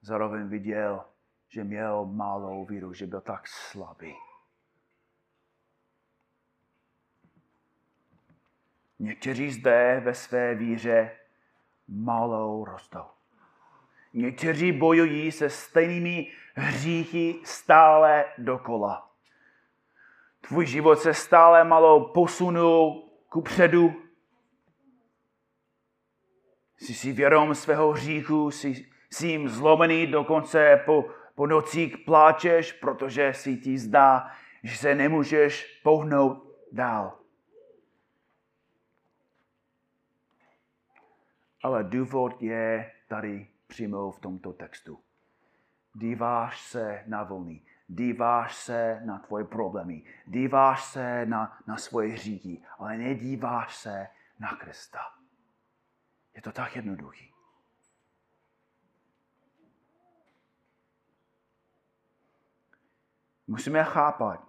[0.02, 1.06] Zároveň viděl,
[1.50, 4.16] že měl malou víru, že byl tak slabý.
[9.00, 11.18] Někteří zde ve své víře
[11.88, 13.06] malou rostou.
[14.14, 19.15] Někteří bojují se stejnými hříchy stále dokola.
[20.48, 23.94] Tvůj život se stále malo posunul ku předu.
[26.78, 33.34] Jsi si vědom svého hříchu, jsi, jsi jim zlomený, dokonce po, po nocích pláčeš, protože
[33.34, 34.32] si ti zdá,
[34.64, 37.20] že se nemůžeš pohnout dál.
[41.64, 45.00] Ale důvod je tady přímo v tomto textu.
[45.94, 52.62] Díváš se na vlny, díváš se na tvoje problémy, díváš se na, na svoje hříchy,
[52.80, 54.08] ale nedíváš se
[54.40, 55.00] na Krista.
[56.36, 57.32] Je to tak jednoduchý.
[63.48, 64.48] Musíme chápat,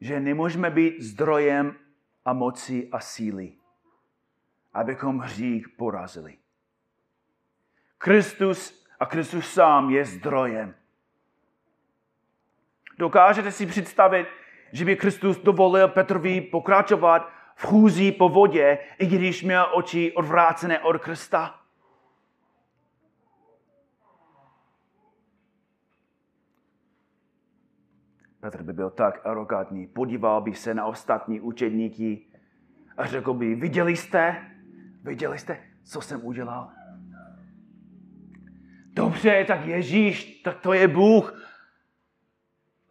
[0.00, 1.78] že nemůžeme být zdrojem
[2.24, 3.56] a moci a síly,
[4.72, 6.38] abychom hřích porazili.
[7.98, 10.74] Kristus a Kristus sám je zdrojem.
[12.98, 14.26] Dokážete si představit,
[14.72, 20.80] že by Kristus dovolil Petrovi pokračovat v chůzí po vodě, i když měl oči odvrácené
[20.80, 21.60] od Krista?
[28.40, 32.26] Petr by byl tak arrogantní, podíval by se na ostatní učedníky
[32.96, 34.50] a řekl by, viděli jste,
[35.02, 36.70] viděli jste, co jsem udělal?
[38.92, 41.53] Dobře, tak Ježíš, tak to je Bůh.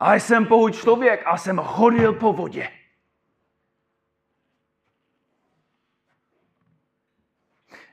[0.04, 2.70] A jsem pouhý člověk a jsem chodil po vodě.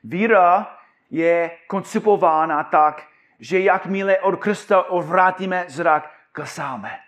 [0.05, 0.79] Víra
[1.11, 3.09] je koncipována tak,
[3.39, 6.99] že jakmile od Krista odvrátíme zrak, klesáme.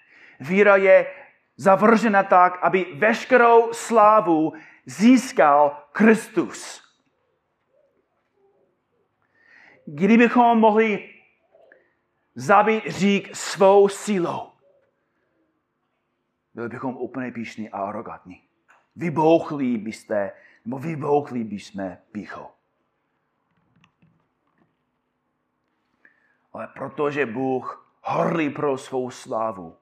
[0.40, 1.14] Víra je
[1.56, 4.52] zavržena tak, aby veškerou slávu
[4.86, 6.82] získal Kristus.
[9.86, 11.10] Kdybychom mohli
[12.34, 14.51] zabít řík svou sílou,
[16.54, 18.42] byli bychom úplně píšní a arrogantní.
[18.96, 20.32] Vybouchlí byste,
[20.64, 22.46] nebo vybouchlí bychom píchou.
[26.52, 29.76] ale protože Bůh horlí pro svou slávu,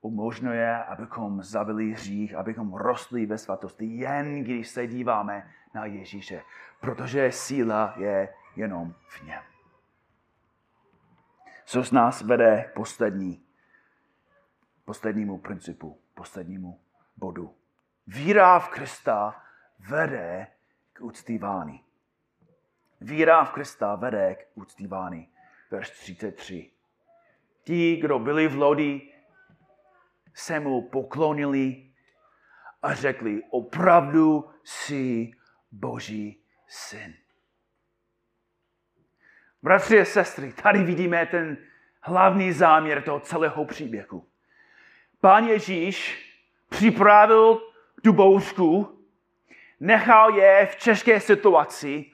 [0.00, 6.42] umožňuje, abychom zabili hřích, abychom rostli ve svatosti, jen když se díváme na Ježíše,
[6.80, 9.49] protože síla je jenom v něm.
[11.70, 13.46] Co z nás vede k poslední,
[14.84, 16.80] poslednímu principu, poslednímu
[17.16, 17.56] bodu.
[18.06, 19.42] Víra v Krista
[19.78, 20.46] vede
[20.92, 21.84] k uctívání.
[23.00, 25.28] Víra v Krista vede k uctívání.
[25.70, 26.70] Verš 33.
[27.64, 29.14] Ti, kdo byli v lodi,
[30.34, 31.92] se mu poklonili
[32.82, 35.30] a řekli, opravdu jsi
[35.72, 37.14] Boží syn.
[39.62, 41.56] Bratři a sestry, tady vidíme ten
[42.00, 44.26] hlavní záměr toho celého příběhu.
[45.20, 46.26] Pán Ježíš
[46.68, 47.62] připravil
[48.02, 48.98] tu bouřku,
[49.80, 52.10] nechal je v české situaci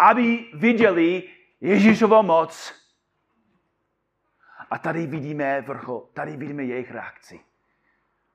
[0.00, 1.22] aby viděli
[1.60, 2.74] Ježíšovo moc.
[4.70, 7.40] A tady vidíme vrchol, tady vidíme jejich reakci.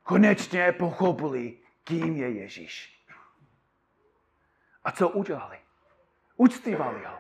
[0.04, 3.06] Konečně pochopili, kým je Ježíš.
[4.84, 5.60] A co udělali?
[6.36, 7.18] Uctívali ho.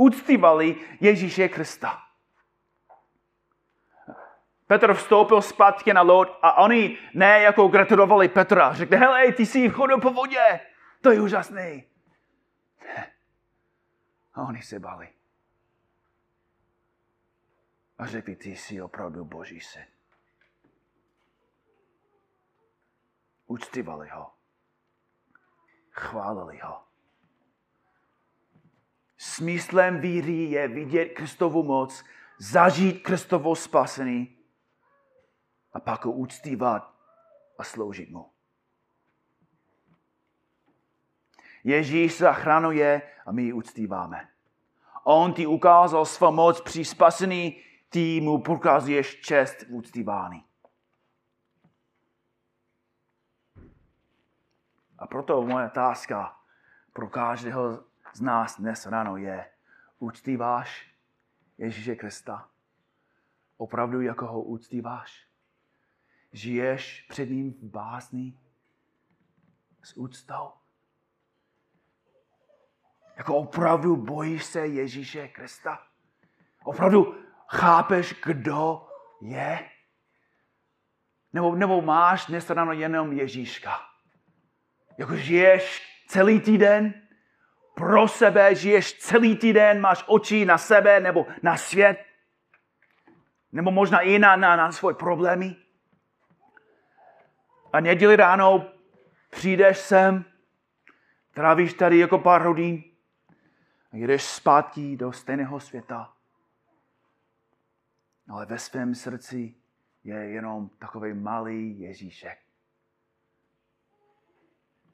[0.00, 2.02] Uctívali Ježíše Krista.
[4.66, 8.72] Petr vstoupil zpátky na loď a oni ne jako gratulovali Petra.
[8.72, 10.60] Řekli, hele, ty jsi chodil po vodě.
[11.00, 11.84] To je úžasný.
[14.34, 15.08] A oni se bali.
[17.98, 19.86] A řekli, ty jsi opravdu Boží syn.
[23.46, 24.32] Uctivali ho.
[25.90, 26.89] Chválili ho.
[29.22, 32.04] Smyslem víry je vidět Kristovu moc,
[32.38, 34.38] zažít Kristovo spasení
[35.72, 36.94] a pak ho uctívat
[37.58, 38.30] a sloužit mu.
[41.64, 44.28] Ježíš zachránuje a my ji uctíváme.
[45.04, 50.44] On ti ukázal svou moc při spasení ty mu prokazuješ čest v uctívání.
[54.98, 56.36] A proto moje otázka
[56.92, 59.50] pro každého z nás dnes ráno je,
[59.98, 60.94] uctíváš
[61.58, 62.48] Ježíše Krista?
[63.56, 65.26] Opravdu jako ho uctíváš?
[66.32, 68.38] Žiješ před ním v bázni?
[69.82, 70.52] S úctou?
[73.16, 75.86] Jako opravdu bojíš se Ježíše Krista?
[76.64, 78.88] Opravdu chápeš, kdo
[79.20, 79.70] je?
[81.32, 83.80] Nebo, nebo máš dnes ráno jenom Ježíška?
[84.98, 87.09] Jako žiješ celý týden
[87.80, 92.04] pro sebe, žiješ celý týden, máš oči na sebe nebo na svět,
[93.52, 95.56] nebo možná i na, na, na svoje problémy.
[97.72, 98.72] A neděli ráno
[99.30, 100.24] přijdeš sem,
[101.34, 102.84] trávíš tady jako pár hodin
[103.92, 106.12] a jdeš zpátky do stejného světa.
[108.28, 109.54] Ale ve svém srdci
[110.04, 112.38] je jenom takový malý Ježíšek.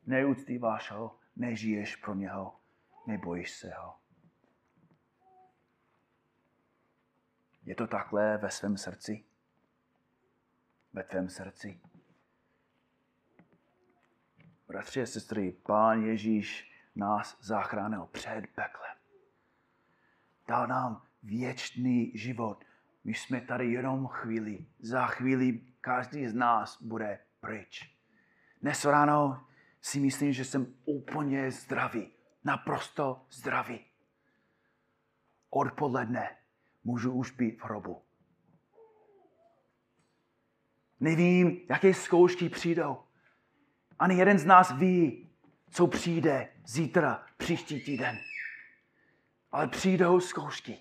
[0.07, 2.55] Neúctíváš ho, nežiješ pro něho,
[3.07, 3.94] nebojíš se ho.
[7.64, 9.24] Je to takhle ve svém srdci?
[10.92, 11.80] Ve tvém srdci?
[14.68, 18.96] Bratři a sestry, Pán Ježíš nás zachránil před peklem.
[20.48, 22.64] Dal nám věčný život.
[23.04, 24.66] My jsme tady jenom chvíli.
[24.78, 27.96] Za chvíli každý z nás bude pryč.
[28.62, 29.46] Dnes ráno
[29.80, 32.15] si myslím, že jsem úplně zdravý.
[32.47, 33.84] Naprosto zdravý.
[35.51, 36.36] Odpoledne
[36.84, 38.03] můžu už být v hrobu.
[41.01, 43.03] Nevím, jaké zkoušky přijdou.
[43.99, 45.30] Ani jeden z nás ví,
[45.70, 48.18] co přijde zítra, příští týden.
[49.53, 50.78] Ale přijdou zkoušky.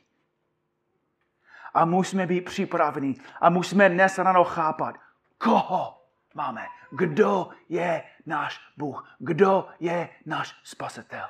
[1.74, 3.16] A musíme být připraveni.
[3.42, 4.96] A musíme dnes ráno chápat,
[5.38, 6.66] koho máme.
[6.92, 9.16] Kdo je náš Bůh?
[9.20, 11.28] Kdo je náš spasitel?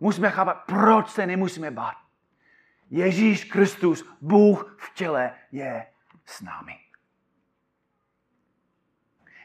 [0.00, 1.96] Musíme chápat, proč se nemusíme bát.
[2.90, 5.86] Ježíš Kristus, Bůh v těle, je
[6.26, 6.78] s námi.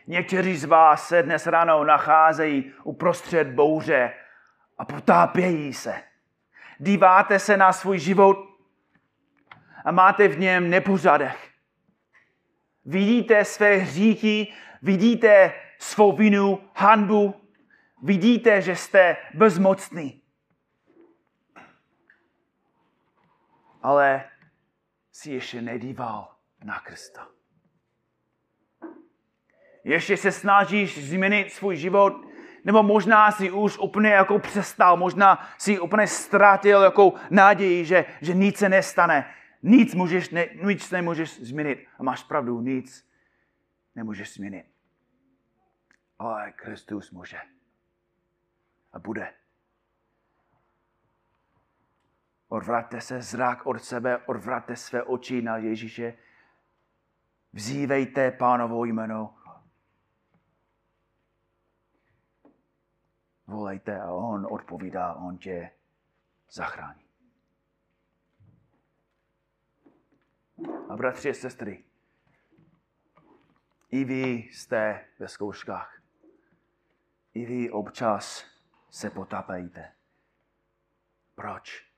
[0.07, 4.13] Někteří z vás se dnes ráno nacházejí uprostřed bouře
[4.77, 6.03] a potápějí se.
[6.77, 8.37] Díváte se na svůj život
[9.85, 11.51] a máte v něm nepořadek.
[12.85, 17.41] Vidíte své hříchy, vidíte svou vinu, hanbu,
[18.03, 20.20] vidíte, že jste bezmocný.
[23.81, 24.29] Ale
[25.11, 27.27] si ještě nedíval na Krista.
[29.83, 32.13] Ještě se snažíš změnit svůj život,
[32.63, 38.33] nebo možná si už úplně jako přestal, možná si úplně ztratil jako naději, že, že
[38.33, 39.33] nic se nestane.
[39.63, 41.87] Nic, můžeš, ne, nic nemůžeš změnit.
[41.99, 43.09] A máš pravdu, nic
[43.95, 44.65] nemůžeš změnit.
[46.19, 47.37] Ale Kristus může.
[48.93, 49.33] A bude.
[52.51, 56.17] Odvraťte se zrak od sebe, odvraťte své oči na Ježíše.
[57.53, 59.37] Vzívejte pánovo jméno.
[63.47, 65.71] Volejte a on odpovídá, on tě
[66.49, 67.05] zachrání.
[70.89, 71.83] A bratři a sestry,
[73.89, 76.01] i vy jste ve zkouškách.
[77.33, 78.45] I vy občas
[78.89, 79.91] se potápejte.
[81.35, 81.90] Proč?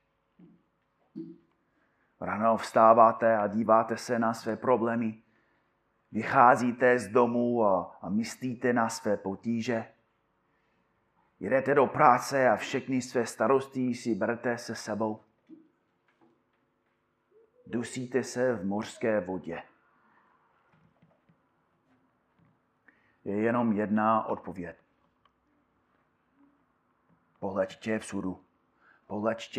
[2.24, 5.24] Ráno vstáváte a díváte se na své problémy.
[6.12, 9.94] Vycházíte z domu a, a myslíte na své potíže.
[11.40, 15.24] Jdete do práce a všechny své starosti si berete se sebou.
[17.68, 19.64] Dusíte se v mořské vodě.
[23.24, 24.78] Je jenom jedna odpověď.
[27.40, 28.32] Pohleďte všudu.
[28.34, 28.53] Pohleďte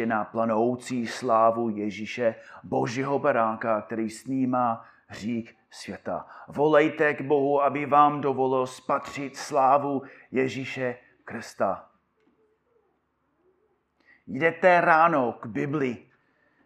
[0.06, 6.26] na planoucí slávu Ježíše, Božího beránka, který snímá hřích světa.
[6.48, 11.90] Volejte k Bohu, aby vám dovolil spatřit slávu Ježíše Krista.
[14.26, 16.06] Jdete ráno k Bibli,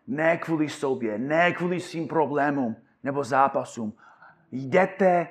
[0.06, 3.92] ne kvůli sobě, ne kvůli svým problémům nebo zápasům.
[4.52, 5.28] Jdete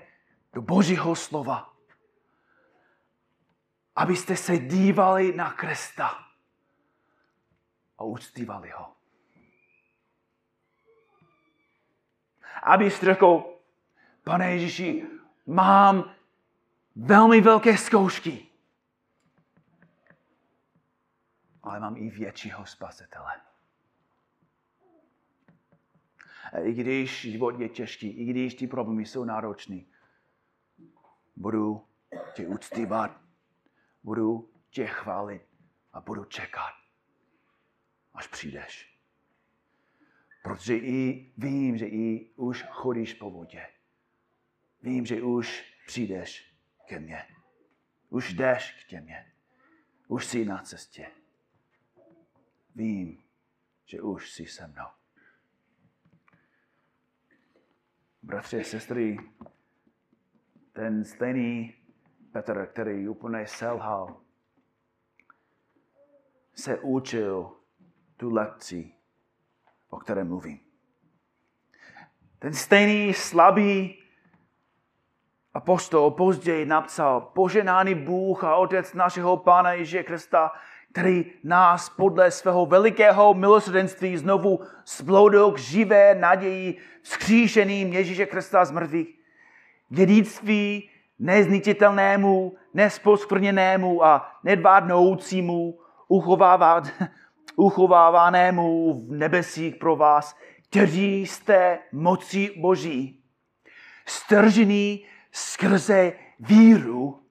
[0.53, 1.73] do Božího slova,
[3.95, 6.26] abyste se dívali na Krista
[7.97, 8.95] a uctívali ho.
[12.63, 13.43] Abyste řekl,
[14.23, 15.07] pane Ježíši,
[15.45, 16.15] mám
[16.95, 18.47] velmi velké zkoušky,
[21.63, 23.41] ale mám i většího spasitele.
[26.63, 29.81] I když život je těžký, i když ty problémy jsou náročné,
[31.35, 31.87] budu
[32.33, 33.21] tě uctívat,
[34.03, 35.47] budu tě chválit
[35.93, 36.76] a budu čekat,
[38.17, 38.99] až přijdeš.
[40.43, 43.67] Protože i vím, že i už chodíš po vodě.
[44.81, 46.55] Vím, že už přijdeš
[46.85, 47.27] ke mně.
[48.09, 49.33] Už jdeš k těmě.
[50.07, 51.11] Už jsi na cestě.
[52.75, 53.23] Vím,
[53.85, 54.87] že už jsi se mnou.
[58.23, 59.17] Bratři a sestry,
[60.73, 61.73] ten stejný
[62.31, 64.21] Petr, který úplně selhal,
[66.55, 67.56] se učil
[68.17, 68.91] tu lekci,
[69.89, 70.59] o které mluvím.
[72.39, 73.99] Ten stejný slabý
[75.53, 80.51] apostol později napsal, poženáný Bůh a Otec našeho Pána Ježíše Krista,
[80.91, 88.71] který nás podle svého velikého milosrdenství znovu sploudil k živé naději vzkříšeným Ježíše Krista z
[88.71, 89.19] mrtvých.
[89.89, 90.89] Dědictví
[91.19, 96.83] nezničitelnému, nesposkvrněnému a nedvádnoucímu, uchovávat,
[97.57, 100.37] uchovávanému v nebesích pro vás,
[100.69, 103.23] kteří jste moci Boží,
[104.05, 107.23] stržený skrze víru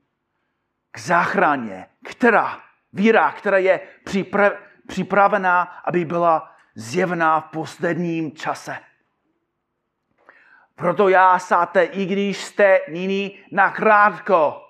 [0.91, 2.61] k záchraně, která,
[2.93, 4.53] víra, která je připra,
[4.89, 8.79] připravená, aby byla zjevná v posledním čase.
[10.75, 14.63] Proto já sáte, i když jste nyní nakrátko,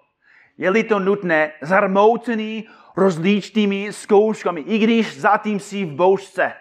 [0.58, 6.52] je-li to nutné, zarmoucený rozličnými zkouškami, i když zatím si v bouřce,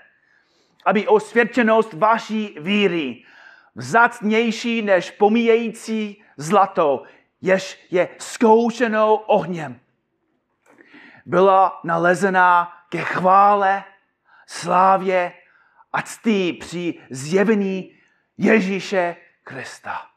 [0.86, 3.24] aby osvědčenost vaší víry,
[3.76, 7.04] vzácnější než pomíjející zlato,
[7.42, 9.80] jež je zkoušenou ohněm,
[11.26, 13.84] byla nalezená ke chvále,
[14.48, 15.32] slávě
[15.94, 17.96] a ctí při zjevení
[18.38, 20.15] Ježíše Krista.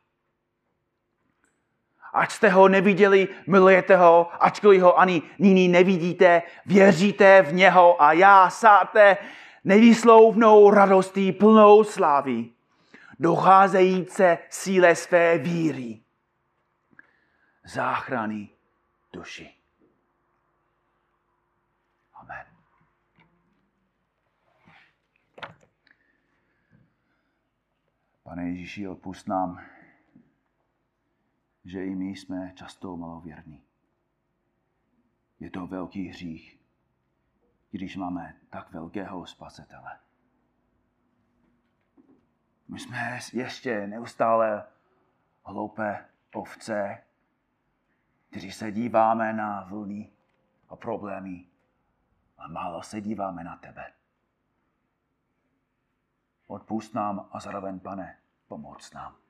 [2.19, 8.13] Ať jste ho neviděli, milujete ho, ačkoliv ho ani nyní nevidíte, věříte v něho a
[8.13, 9.17] já sáte
[9.65, 12.51] nevyslouvnou radostí plnou slávy,
[13.19, 16.01] docházejíce síle své víry
[17.65, 18.49] záchrany
[19.13, 19.55] duši.
[22.15, 22.47] Amen.
[28.23, 29.61] Pane Ježíši, odpust nám,
[31.69, 33.63] že i my jsme často malověrní.
[35.41, 36.61] Je to velký hřích,
[37.71, 39.99] když máme tak velkého spasitele.
[42.69, 44.67] My jsme ještě neustále
[45.45, 47.03] hloupé ovce,
[48.31, 50.13] kteří se díváme na vlny
[50.69, 51.47] a problémy
[52.39, 53.93] a málo se díváme na tebe.
[56.47, 59.28] Odpust nám a zároveň, pane, pomoc nám.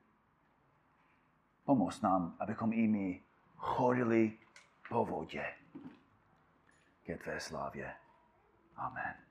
[1.69, 3.21] Pomoz nám, abychom i my
[3.57, 4.37] chodili
[4.89, 5.45] po vodě
[7.05, 7.93] ke tvé slávě.
[8.75, 9.28] Amen.